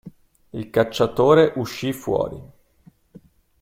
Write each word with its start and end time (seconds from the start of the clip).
Il 0.53 0.71
cacciatore 0.71 1.53
uscì 1.57 1.93
fuori. 1.93 2.41